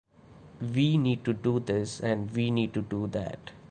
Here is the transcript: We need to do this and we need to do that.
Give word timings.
We 0.61 0.97
need 0.97 1.23
to 1.25 1.33
do 1.33 1.59
this 1.59 1.99
and 1.99 2.31
we 2.31 2.49
need 2.49 2.73
to 2.73 2.81
do 2.81 3.05
that. 3.09 3.51